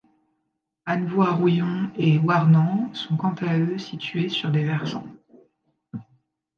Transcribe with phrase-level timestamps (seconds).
[0.87, 5.05] Annevoie-Rouillon et Warnant sont quant à eux situés sur des versants.